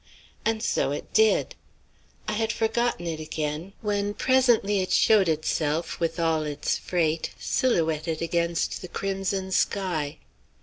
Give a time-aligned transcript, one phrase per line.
[0.43, 1.53] And so it did.
[2.27, 8.19] I had forgotten it again, when presently it showed itself with all its freight, silhouetted
[8.19, 10.17] against the crimson sky.